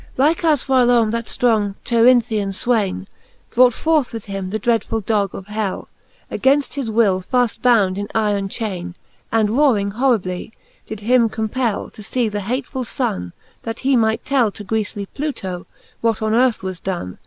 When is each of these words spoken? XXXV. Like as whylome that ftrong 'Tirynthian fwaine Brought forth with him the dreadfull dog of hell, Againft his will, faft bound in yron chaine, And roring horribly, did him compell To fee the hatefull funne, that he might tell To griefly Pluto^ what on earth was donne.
XXXV. 0.01 0.17
Like 0.17 0.43
as 0.43 0.63
whylome 0.63 1.11
that 1.11 1.25
ftrong 1.25 1.75
'Tirynthian 1.85 2.49
fwaine 2.53 3.05
Brought 3.51 3.71
forth 3.75 4.13
with 4.13 4.25
him 4.25 4.49
the 4.49 4.57
dreadfull 4.57 5.01
dog 5.05 5.35
of 5.35 5.45
hell, 5.45 5.89
Againft 6.31 6.73
his 6.73 6.89
will, 6.89 7.21
faft 7.31 7.61
bound 7.61 7.99
in 7.99 8.07
yron 8.15 8.49
chaine, 8.49 8.95
And 9.31 9.51
roring 9.51 9.91
horribly, 9.91 10.53
did 10.87 11.01
him 11.01 11.29
compell 11.29 11.91
To 11.93 12.01
fee 12.01 12.29
the 12.29 12.39
hatefull 12.39 12.87
funne, 12.87 13.31
that 13.61 13.81
he 13.81 13.95
might 13.95 14.25
tell 14.25 14.49
To 14.53 14.63
griefly 14.63 15.05
Pluto^ 15.15 15.67
what 16.01 16.19
on 16.23 16.33
earth 16.33 16.63
was 16.63 16.79
donne. 16.79 17.19